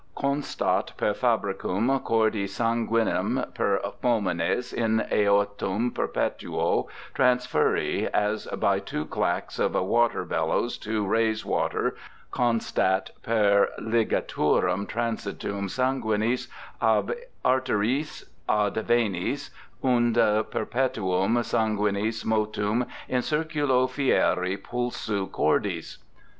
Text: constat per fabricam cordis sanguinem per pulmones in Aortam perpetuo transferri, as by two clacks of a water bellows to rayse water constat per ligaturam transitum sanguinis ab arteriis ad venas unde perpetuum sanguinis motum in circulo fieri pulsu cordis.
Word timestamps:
constat 0.15 0.93
per 0.97 1.13
fabricam 1.13 1.99
cordis 2.03 2.55
sanguinem 2.57 3.53
per 3.53 3.79
pulmones 4.01 4.73
in 4.73 4.99
Aortam 5.11 5.91
perpetuo 5.93 6.87
transferri, 7.13 8.07
as 8.11 8.47
by 8.57 8.79
two 8.79 9.05
clacks 9.05 9.59
of 9.59 9.75
a 9.75 9.83
water 9.83 10.25
bellows 10.25 10.79
to 10.79 11.05
rayse 11.05 11.45
water 11.45 11.95
constat 12.31 13.11
per 13.21 13.69
ligaturam 13.79 14.87
transitum 14.87 15.67
sanguinis 15.69 16.47
ab 16.81 17.13
arteriis 17.45 18.23
ad 18.49 18.73
venas 18.73 19.51
unde 19.83 20.43
perpetuum 20.49 21.35
sanguinis 21.43 22.25
motum 22.25 22.87
in 23.07 23.21
circulo 23.21 23.87
fieri 23.87 24.57
pulsu 24.57 25.27
cordis. 25.27 25.99